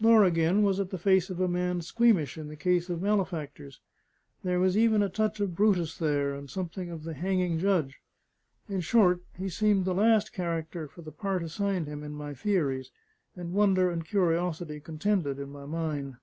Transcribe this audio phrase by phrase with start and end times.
[0.00, 3.78] Nor again was it the face of a man squeamish in the case of malefactors;
[4.42, 8.00] there was even a touch of Brutus there, and something of the hanging judge.
[8.68, 12.90] In short, he seemed the last character for the part assigned him in my theories;
[13.36, 16.16] and wonder and curiosity contended in my mind.